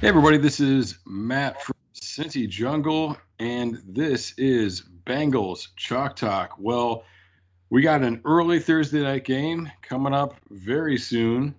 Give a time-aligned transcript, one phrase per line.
[0.00, 6.54] Hey, everybody, this is Matt from Cincy Jungle, and this is Bengals Chalk Talk.
[6.58, 7.04] Well,
[7.68, 11.54] we got an early Thursday night game coming up very soon.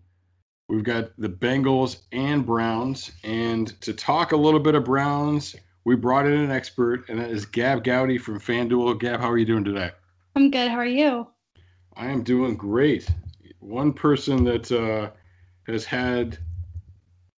[0.69, 5.55] We've got the Bengals and Browns, and to talk a little bit of Browns,
[5.85, 8.99] we brought in an expert, and that is Gabb Goudy from FanDuel.
[8.99, 9.91] Gab, how are you doing today?
[10.35, 10.71] I'm good.
[10.71, 11.27] How are you?
[11.95, 13.07] I am doing great.
[13.59, 15.11] One person that uh,
[15.71, 16.39] has had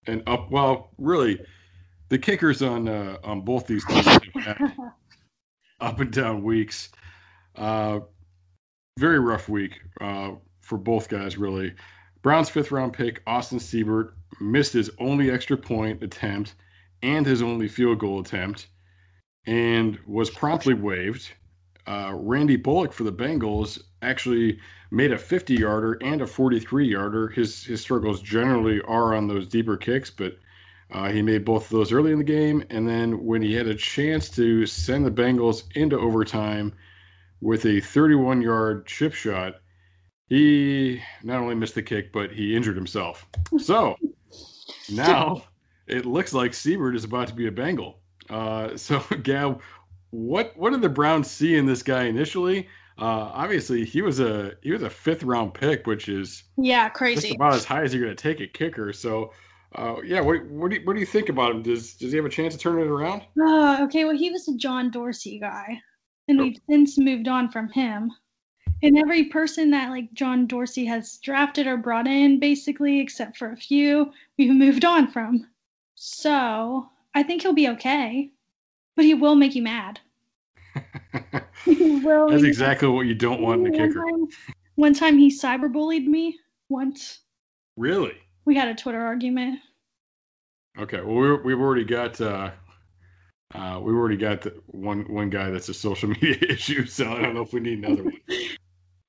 [0.07, 0.51] and up.
[0.51, 1.39] Well, really,
[2.09, 4.07] the kickers on uh, on both these teams
[5.79, 6.89] up and down weeks.
[7.55, 7.99] Uh,
[8.99, 11.73] very rough week uh, for both guys, really.
[12.21, 16.55] Brown's fifth round pick, Austin Seibert, missed his only extra point attempt
[17.01, 18.67] and his only field goal attempt,
[19.45, 21.29] and was promptly waived.
[21.85, 24.59] Uh, Randy Bullock for the Bengals actually
[24.91, 27.27] made a 50 yarder and a 43 yarder.
[27.29, 30.37] His his struggles generally are on those deeper kicks, but
[30.91, 32.63] uh, he made both of those early in the game.
[32.69, 36.73] And then when he had a chance to send the Bengals into overtime
[37.41, 39.55] with a 31 yard chip shot,
[40.27, 43.27] he not only missed the kick, but he injured himself.
[43.57, 43.97] So
[44.91, 45.43] now
[45.87, 47.99] it looks like Seibert is about to be a Bengal.
[48.29, 49.61] Uh, so, Gabb,
[50.13, 52.67] what what did the Browns see in this guy initially?
[52.99, 57.35] Uh, obviously, he was a he was a fifth round pick, which is Yeah, crazy.
[57.35, 58.93] about as high as you're going to take a kicker.
[58.93, 59.33] So,
[59.75, 61.63] uh, yeah, what what do you, what do you think about him?
[61.63, 63.23] Does does he have a chance to turn it around?
[63.41, 65.81] Uh, okay, well, he was a John Dorsey guy,
[66.27, 66.43] and Oh.
[66.43, 68.11] we've since moved on from him.
[68.83, 73.51] And every person that like John Dorsey has drafted or brought in, basically, except for
[73.51, 75.47] a few, we've moved on from.
[75.95, 78.32] So I think he'll be okay,
[78.95, 79.99] but he will make you mad.
[81.67, 82.29] Will.
[82.29, 84.03] That's exactly what you don't want in a One kicker.
[84.03, 84.27] time,
[84.75, 86.37] one time he cyberbullied me
[86.69, 87.19] once.
[87.77, 88.13] Really?
[88.45, 89.59] We had a Twitter argument.
[90.79, 91.01] Okay.
[91.01, 92.51] Well, we're, we've already got uh,
[93.53, 96.85] uh, we've already got the one one guy that's a social media issue.
[96.85, 98.17] So I don't know if we need another one.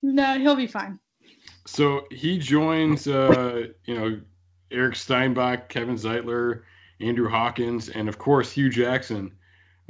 [0.06, 1.00] No, he'll be fine.
[1.66, 4.20] So he joins, uh, you know,
[4.70, 6.60] Eric Steinbach, Kevin Zeitler,
[7.00, 9.32] Andrew Hawkins, and of course Hue Jackson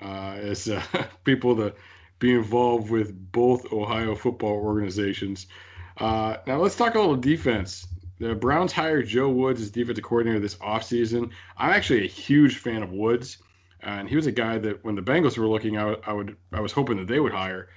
[0.02, 0.82] uh, as uh,
[1.24, 1.74] people to
[2.18, 5.46] be involved with both Ohio football organizations.
[5.98, 7.86] Uh, now let's talk a little defense.
[8.18, 11.30] The Browns hired Joe Woods as defensive coordinator this offseason.
[11.56, 13.38] I'm actually a huge fan of Woods,
[13.80, 16.60] and he was a guy that when the Bengals were looking, I, I would I
[16.60, 17.68] was hoping that they would hire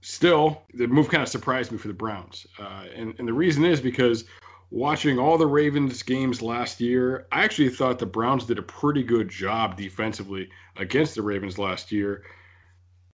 [0.00, 2.46] still, the move kind of surprised me for the Browns.
[2.58, 4.24] Uh, and, and the reason is because
[4.70, 9.02] watching all the Ravens games last year, I actually thought the Browns did a pretty
[9.02, 12.24] good job defensively against the Ravens last year.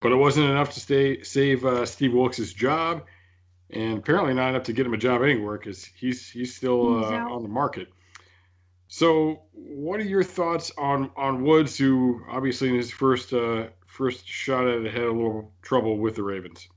[0.02, 3.06] But it wasn't enough to stay save uh, Steve Wilks' job,
[3.70, 7.18] and apparently not enough to get him a job anywhere because he's he's still uh,
[7.18, 7.88] on the market.
[8.88, 14.28] So, what are your thoughts on on Woods, who obviously in his first uh, first
[14.28, 16.68] shot at it had a little trouble with the Ravens?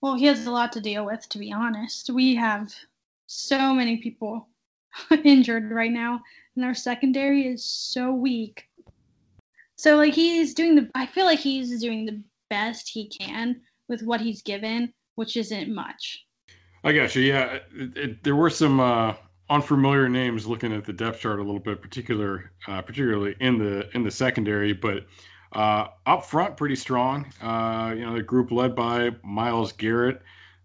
[0.00, 2.10] Well, he has a lot to deal with, to be honest.
[2.10, 2.74] We have
[3.34, 4.48] so many people
[5.24, 6.20] injured right now,
[6.56, 8.68] and our secondary is so weak.
[9.76, 14.02] So, like, he's doing the, I feel like he's doing the best he can with
[14.02, 16.24] what he's given, which isn't much.
[16.84, 17.22] I you.
[17.22, 19.14] Yeah, it, it, there were some uh,
[19.50, 23.88] unfamiliar names looking at the depth chart a little bit, particular, uh, particularly in the
[23.96, 24.72] in the secondary.
[24.72, 25.06] But
[25.54, 27.26] Uh, up front, pretty strong.
[27.40, 30.20] Uh, you know, the group led by Myles Garrett.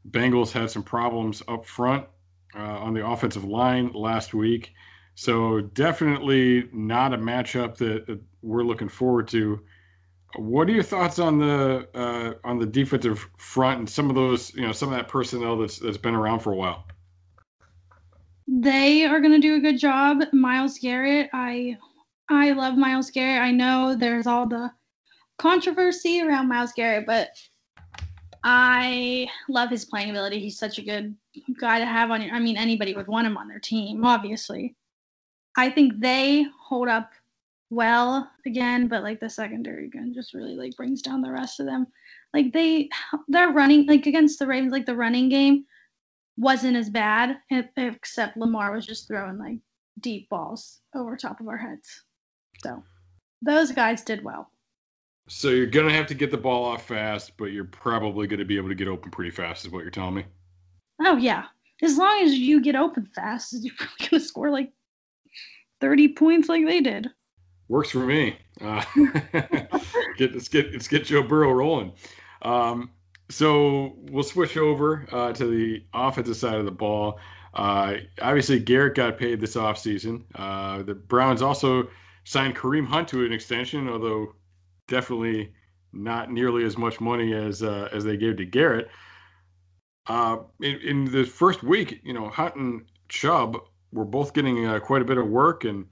[0.10, 2.06] Bengals had some problems up front
[2.56, 4.74] uh, on the offensive line last week.
[5.16, 9.60] So definitely not a matchup that we're looking forward to.
[10.36, 14.54] What are your thoughts on the uh, on the defensive front and some of those,
[14.54, 16.86] you know, some of that personnel that's that's been around for a while?
[18.48, 20.24] They are going to do a good job.
[20.32, 21.78] Myles Garrett, I
[22.30, 23.42] I love Myles Garrett.
[23.42, 24.72] I know there's all the
[25.38, 27.30] controversy around Myles Garrett, but
[28.44, 30.40] I love his playing ability.
[30.40, 31.16] He's such a good
[31.60, 32.34] guy to have on your.
[32.34, 34.76] I mean, anybody would want him on their team, obviously.
[35.58, 37.12] I think they hold up
[37.70, 41.66] well again, but like the secondary again just really like brings down the rest of
[41.66, 41.88] them.
[42.34, 42.90] Like they,
[43.28, 44.72] they're running like against the Ravens.
[44.72, 45.66] Like the running game
[46.38, 47.38] wasn't as bad,
[47.78, 49.58] except Lamar was just throwing like
[50.00, 52.04] deep balls over top of our heads.
[52.64, 52.84] So
[53.42, 54.50] those guys did well.
[55.30, 58.58] So you're gonna have to get the ball off fast, but you're probably gonna be
[58.58, 60.26] able to get open pretty fast, is what you're telling me.
[61.02, 61.46] Oh yeah,
[61.84, 64.72] as long as you get open fast, you're probably gonna score like
[65.80, 67.08] thirty points like they did.
[67.68, 68.38] Works for me.
[68.60, 68.84] Uh,
[70.18, 71.94] get let's get let's get Joe Burrow rolling.
[72.42, 72.90] Um,
[73.30, 77.20] so we'll switch over uh, to the offensive side of the ball.
[77.54, 80.24] Uh, obviously, Garrett got paid this offseason.
[80.34, 81.88] Uh, the Browns also
[82.24, 84.34] signed Kareem Hunt to an extension, although
[84.90, 85.54] definitely
[85.94, 88.90] not nearly as much money as uh, as they gave to Garrett.
[90.08, 93.58] Uh, in, in, the first week, you know, Hunt and Chubb
[93.92, 95.86] were both getting uh, quite a bit of work, and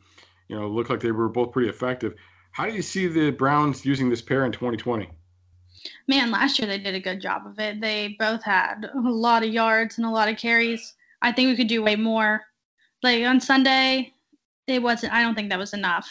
[0.47, 2.15] you know, looked like they were both pretty effective.
[2.51, 5.07] How do you see the Browns using this pair in 2020?
[6.07, 7.79] Man, last year they did a good job of it.
[7.79, 10.95] They both had a lot of yards and a lot of carries.
[11.21, 12.41] I think we could do way more.
[13.03, 14.13] Like on Sunday,
[14.65, 15.13] it wasn't.
[15.13, 16.09] I don't think that was enough.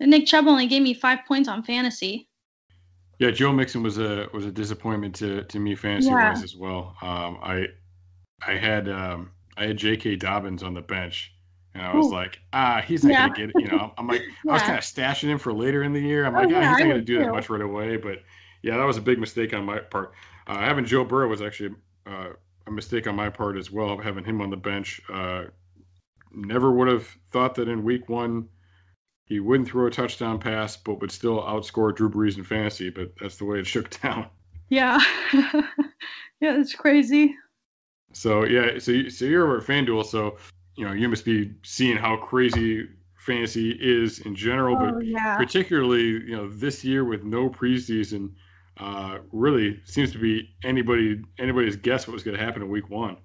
[0.00, 2.28] Nick Chubb only gave me five points on fantasy.
[3.18, 6.30] Yeah, Joe Mixon was a was a disappointment to to me fantasy yeah.
[6.30, 6.96] wise as well.
[7.02, 7.66] Um, I
[8.46, 10.16] I had um, I had J.K.
[10.16, 11.34] Dobbins on the bench,
[11.74, 12.12] and I was Ooh.
[12.12, 13.28] like, ah, he's not yeah.
[13.28, 13.54] gonna get it.
[13.56, 14.26] You know, I'm like, yeah.
[14.50, 16.26] I was kind of stashing him for later in the year.
[16.26, 17.24] I'm oh, like, ah, he's not gonna do too.
[17.24, 17.96] that much right away.
[17.96, 18.22] But
[18.62, 20.12] yeah, that was a big mistake on my part.
[20.46, 21.74] Uh, having Joe Burrow was actually
[22.06, 22.28] uh,
[22.68, 23.98] a mistake on my part as well.
[23.98, 25.44] Having him on the bench, uh,
[26.32, 28.48] never would have thought that in week one
[29.28, 32.88] he wouldn't throw a touchdown pass, but would still outscore Drew Brees in fantasy.
[32.88, 34.26] But that's the way it shook down.
[34.70, 34.98] Yeah,
[35.32, 37.36] yeah, it's crazy.
[38.12, 40.36] So yeah, so you, so you're over at FanDuel, so
[40.76, 42.88] you know you must be seeing how crazy
[43.18, 45.36] fantasy is in general, oh, but yeah.
[45.36, 48.32] particularly you know this year with no preseason,
[48.78, 52.88] uh, really seems to be anybody anybody's guess what was going to happen in week
[52.88, 53.16] one.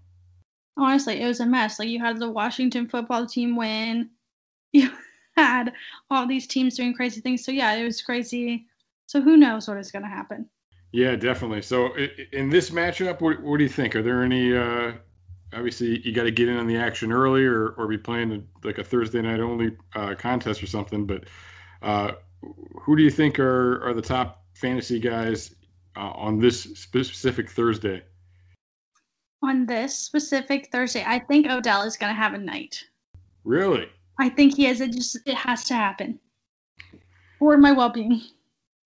[0.77, 1.79] Honestly, it was a mess.
[1.79, 4.09] Like you had the Washington football team win.
[5.53, 5.73] Had
[6.09, 7.45] all these teams doing crazy things.
[7.45, 8.65] So yeah, it was crazy.
[9.05, 10.49] So who knows what is going to happen?
[10.91, 11.61] Yeah, definitely.
[11.61, 11.95] So
[12.31, 13.95] in this matchup, what, what do you think?
[13.95, 14.55] Are there any?
[14.55, 14.93] Uh,
[15.53, 18.79] obviously, you got to get in on the action early, or or be playing like
[18.79, 21.05] a Thursday night only uh, contest or something.
[21.05, 21.25] But
[21.81, 22.13] uh,
[22.81, 25.55] who do you think are are the top fantasy guys
[25.95, 28.03] uh, on this specific Thursday?
[29.43, 32.83] On this specific Thursday, I think Odell is going to have a night.
[33.43, 33.89] Really?
[34.17, 34.81] I think he is.
[34.81, 36.19] It just it has to happen
[37.39, 38.21] for my well being.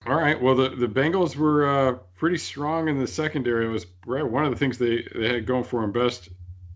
[0.06, 0.42] All right.
[0.42, 3.66] Well, the, the Bengals were uh, pretty strong in the secondary.
[3.66, 6.30] It was right, one of the things they, they had going for them best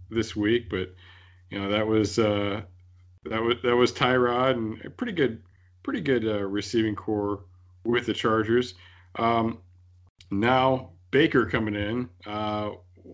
[0.10, 0.70] this week.
[0.70, 0.94] But
[1.50, 2.62] you know that was uh,
[3.26, 5.42] that was that was Tyrod and a pretty good
[5.84, 7.46] pretty good uh, receiving corps
[7.86, 8.76] with the Chargers.
[9.16, 9.60] Um,
[10.30, 12.10] now Baker coming in.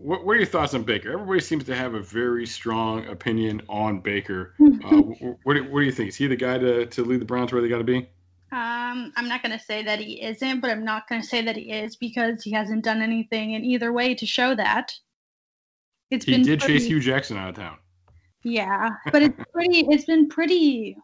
[0.00, 1.12] What, what, are your thoughts on Baker?
[1.12, 4.54] Everybody seems to have a very strong opinion on Baker.
[4.84, 5.02] Uh,
[5.42, 6.10] what, do, what do you think?
[6.10, 8.08] Is he the guy to, to lead the Browns where they got to be?
[8.52, 11.42] Um, I'm not going to say that he isn't, but I'm not going to say
[11.42, 14.92] that he is because he hasn't done anything in either way to show that.
[16.10, 17.76] It's he been did pretty, chase Hue Jackson out of town.
[18.44, 19.86] Yeah, but it's pretty.
[19.90, 20.96] It's been pretty.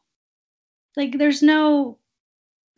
[0.96, 1.98] Like, there's no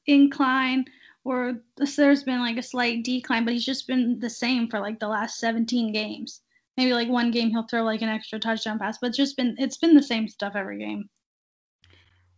[0.07, 0.87] incline
[1.26, 1.61] or
[1.97, 5.09] there's been like a slight decline, but he's just been the same for like the
[5.09, 6.42] last 17 games.
[6.76, 9.56] Maybe like one game he'll throw like an extra touchdown pass, but it's just been
[9.59, 11.09] it's been the same stuff every game.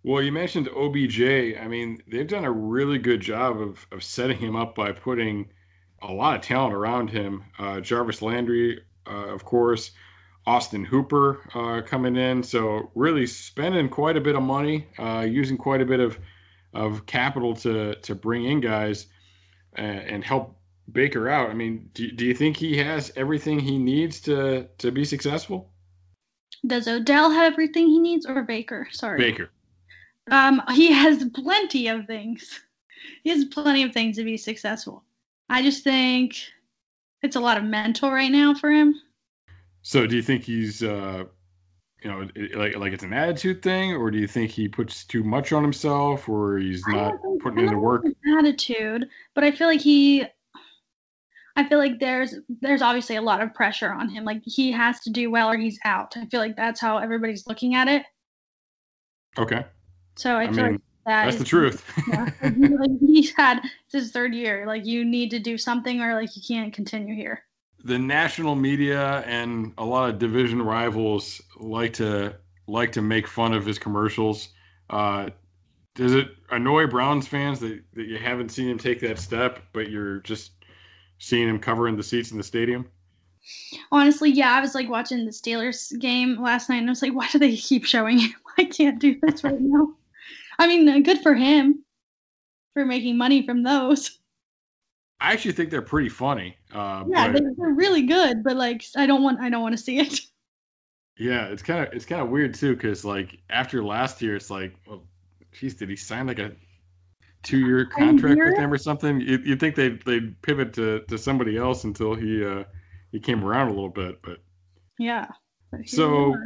[0.05, 1.21] Well, you mentioned OBJ.
[1.61, 5.51] I mean, they've done a really good job of of setting him up by putting
[6.01, 7.45] a lot of talent around him.
[7.59, 9.91] Uh, Jarvis Landry, uh, of course,
[10.47, 12.43] Austin Hooper uh, coming in.
[12.43, 16.19] So really spending quite a bit of money, uh, using quite a bit of
[16.75, 19.07] of capital to to bring in guys
[19.75, 20.59] and, and help
[20.93, 21.51] Baker out.
[21.51, 25.71] I mean, do, do you think he has everything he needs to to be successful?
[26.67, 28.89] Does Odell have everything he needs, or Baker?
[28.91, 29.51] Sorry, Baker.
[30.31, 32.61] Um, he has plenty of things.
[33.23, 35.05] he has plenty of things to be successful.
[35.49, 36.37] I just think
[37.23, 38.95] it's a lot of mental right now for him.
[39.83, 41.25] So, do you think he's, uh,
[42.03, 45.25] you know, like like it's an attitude thing, or do you think he puts too
[45.25, 48.05] much on himself, or he's not putting in the work?
[48.39, 50.25] Attitude, but I feel like he.
[51.57, 54.25] I feel like there's there's obviously a lot of pressure on him.
[54.25, 56.17] Like he has to do well or he's out.
[56.17, 58.05] I feel like that's how everybody's looking at it.
[59.37, 59.65] Okay.
[60.17, 61.85] So I, I feel mean, like that That's is- the truth.
[62.09, 64.67] yeah, like, he's had it's his third year.
[64.67, 67.43] Like you need to do something or like you can't continue here.
[67.89, 73.55] The national media and a lot of division rivals like to like to make fun
[73.55, 74.51] of his commercials.
[74.91, 75.31] Uh,
[75.95, 79.91] does it annoy Browns fans that, that you haven't seen him take that step, but
[79.91, 80.53] you're just
[81.19, 82.87] seeing him covering the seats in the stadium?
[83.91, 87.15] Honestly, yeah, I was like watching the Steelers game last night and I was like,
[87.15, 88.35] why do they keep showing him?
[88.59, 89.95] I can't do this right now.
[90.59, 91.85] I mean, good for him
[92.75, 94.18] for making money from those.
[95.21, 96.57] I actually think they're pretty funny.
[96.73, 99.77] Uh, Yeah, but they, they're really good, but like I don't want I don't want
[99.77, 100.21] to see it.
[101.19, 104.51] yeah, it's kind of it's kind of weird too, because like after last year, it's
[104.51, 105.03] like, well,
[105.53, 106.53] geez, did he sign like a
[107.43, 109.21] two-year contract with them or something?
[109.21, 112.65] You you think they they pivot to, to somebody else until he uh
[113.11, 114.39] he came around a little bit, but
[114.99, 115.27] Yeah.
[115.71, 116.37] But So- we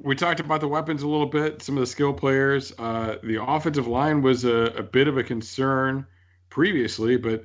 [0.00, 2.72] we talked about the weapons a little bit, some of the skill players.
[2.78, 6.06] Uh, the offensive line was a, a bit of a concern
[6.50, 7.44] previously, but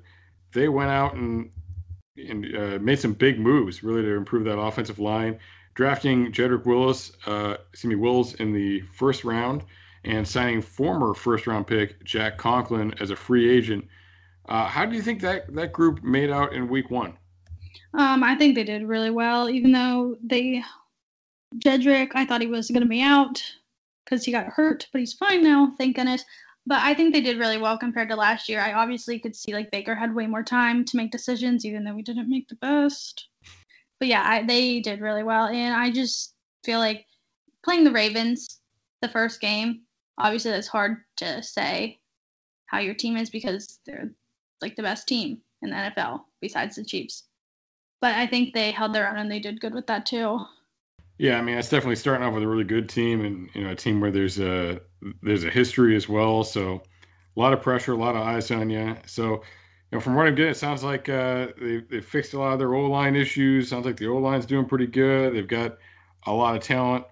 [0.54, 1.50] they went out and
[2.18, 5.40] and uh, made some big moves really to improve that offensive line,
[5.74, 9.64] drafting Jedrick Willis, uh, excuse me, Wills in the first round,
[10.04, 13.86] and signing former first round pick Jack Conklin as a free agent.
[14.48, 17.18] Uh, how do you think that that group made out in Week One?
[17.96, 20.64] Um, I think they did really well, even though they
[21.58, 23.42] Jedrick, I thought he was gonna be out
[24.04, 26.26] because he got hurt, but he's fine now, thank goodness.
[26.66, 28.62] But I think they did really well compared to last year.
[28.62, 31.94] I obviously could see like Baker had way more time to make decisions, even though
[31.94, 33.28] we didn't make the best.
[34.00, 37.06] But yeah, I, they did really well, and I just feel like
[37.64, 38.60] playing the Ravens
[39.02, 39.82] the first game.
[40.18, 42.00] Obviously, that's hard to say
[42.68, 44.12] how your team is because they're
[44.62, 47.26] like the best team in the NFL besides the Chiefs
[48.04, 50.42] but I think they held their own and they did good with that too.
[51.24, 53.70] Yeah, I mean, it's definitely starting off with a really good team, and you know,
[53.72, 54.82] a team where there's a
[55.22, 56.44] there's a history as well.
[56.44, 56.84] So,
[57.38, 58.98] a lot of pressure, a lot of eyes on you.
[59.06, 59.42] So, you
[59.94, 62.60] know, from what I'm getting, it sounds like uh, they they fixed a lot of
[62.60, 63.70] their O line issues.
[63.70, 65.34] Sounds like the O line's doing pretty good.
[65.34, 65.78] They've got
[66.26, 67.06] a lot of talent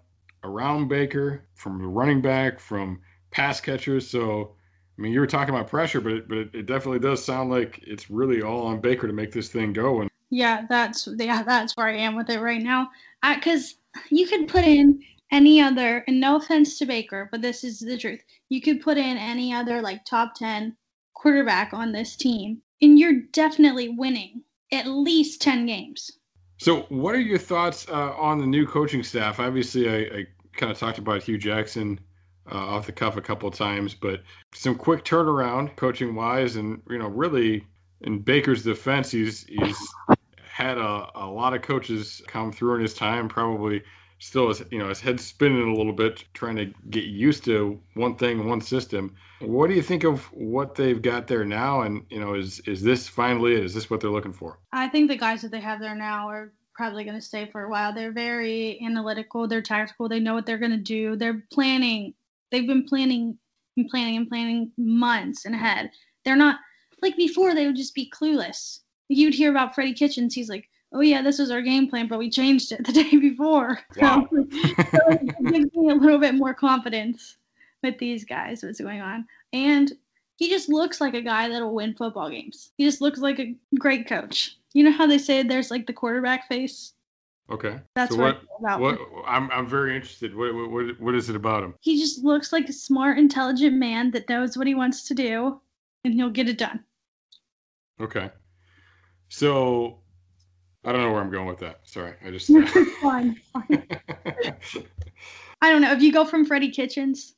[0.43, 2.99] around Baker, from the running back, from
[3.31, 4.09] pass catchers.
[4.09, 4.55] So,
[4.97, 7.49] I mean, you were talking about pressure, but it, but it, it definitely does sound
[7.49, 10.01] like it's really all on Baker to make this thing go.
[10.01, 12.89] And Yeah, that's yeah, that's where I am with it right now.
[13.23, 13.75] Because
[14.09, 15.01] you could put in
[15.31, 18.21] any other, and no offense to Baker, but this is the truth.
[18.49, 20.75] You could put in any other like top ten
[21.13, 26.11] quarterback on this team, and you're definitely winning at least ten games.
[26.57, 29.39] So, what are your thoughts uh, on the new coaching staff?
[29.39, 31.99] Obviously, I, I kind of talked about Hue Jackson
[32.51, 34.21] uh, off the cuff a couple of times, but
[34.53, 37.65] some quick turnaround coaching wise, and you know, really
[38.01, 39.77] in Baker's defense, he's he's
[40.51, 43.29] had a, a lot of coaches come through in his time.
[43.29, 43.81] Probably
[44.19, 47.79] still has you know his head spinning a little bit, trying to get used to
[47.95, 49.15] one thing, one system.
[49.39, 51.81] What do you think of what they've got there now?
[51.81, 53.63] And you know, is is this finally it?
[53.63, 54.59] Is this what they're looking for?
[54.71, 57.63] I think the guys that they have there now are probably going to stay for
[57.63, 57.93] a while.
[57.93, 59.47] They're very analytical.
[59.47, 60.07] They're tactical.
[60.07, 61.15] They know what they're going to do.
[61.15, 62.13] They're planning.
[62.51, 63.37] They've been planning
[63.77, 65.91] and planning and planning months and ahead.
[66.25, 66.59] They're not
[67.01, 67.55] like before.
[67.55, 68.79] They would just be clueless.
[69.11, 70.33] You'd hear about Freddie Kitchens.
[70.33, 73.17] He's like, "Oh yeah, this was our game plan, but we changed it the day
[73.17, 74.27] before." Wow.
[74.31, 74.47] So,
[74.91, 77.37] so it gives me a little bit more confidence
[77.83, 78.63] with these guys.
[78.63, 79.25] What's going on?
[79.53, 79.91] And
[80.37, 82.71] he just looks like a guy that'll win football games.
[82.77, 84.57] He just looks like a great coach.
[84.73, 86.93] You know how they say there's like the quarterback face?
[87.51, 87.79] Okay.
[87.95, 90.35] That's so what, what, about what I'm I'm very interested.
[90.35, 91.75] What what what, what is it about him?
[91.81, 95.59] He just looks like a smart, intelligent man that knows what he wants to do
[96.05, 96.83] and he'll get it done.
[97.99, 98.31] Okay.
[99.31, 99.97] So
[100.83, 101.79] I don't know where I'm going with that.
[101.83, 102.47] Sorry, I just.
[103.01, 103.87] fine, fine.
[105.61, 105.93] I don't know.
[105.93, 107.35] If you go from Freddie Kitchens,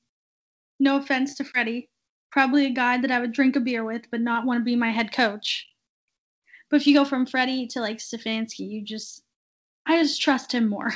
[0.79, 1.91] no offense to Freddie,
[2.31, 4.75] probably a guy that I would drink a beer with, but not want to be
[4.75, 5.67] my head coach.
[6.71, 9.21] But if you go from Freddie to like Stefanski, you just,
[9.85, 10.91] I just trust him more.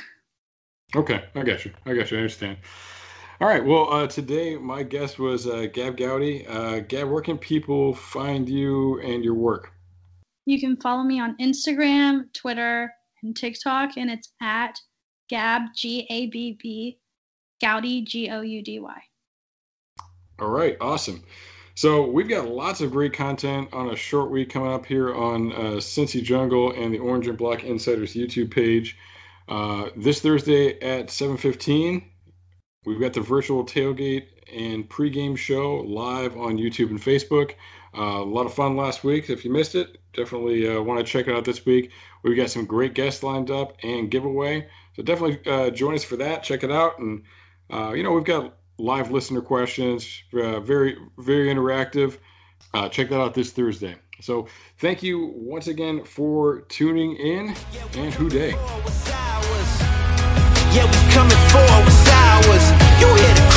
[0.96, 1.74] okay, I got you.
[1.86, 2.18] I got you.
[2.18, 2.58] I understand.
[3.40, 3.64] All right.
[3.64, 6.50] Well, uh, today my guest was uh, Gabb Goudy.
[6.50, 9.74] Uh, Gabb, where can people find you and your work?
[10.48, 12.90] You can follow me on Instagram, Twitter,
[13.22, 14.80] and TikTok, and it's at
[15.30, 17.00] Gab G A B B
[17.62, 18.98] Goudy G O U D Y.
[20.40, 21.22] All right, awesome.
[21.76, 25.52] So we've got lots of great content on a short week coming up here on
[25.52, 28.98] uh, Cincy Jungle and the Orange and Black Insiders YouTube page.
[29.50, 32.06] Uh, this Thursday at 7:15,
[32.86, 37.56] we've got the virtual tailgate and pregame show live on YouTube and Facebook.
[37.94, 39.30] Uh, a lot of fun last week.
[39.30, 41.92] If you missed it, definitely uh, want to check it out this week.
[42.24, 44.68] We've got some great guests lined up and giveaway.
[44.96, 46.44] So definitely uh, join us for that.
[46.44, 47.24] Check it out, and
[47.72, 50.24] uh, you know we've got live listener questions.
[50.34, 52.18] Uh, very, very interactive.
[52.74, 53.96] Uh, check that out this Thursday.
[54.20, 54.48] So
[54.80, 57.56] thank you once again for tuning in,
[57.96, 58.50] and Who Dey.
[60.74, 62.72] Yeah, we coming for what's ours.
[63.00, 63.48] You hear the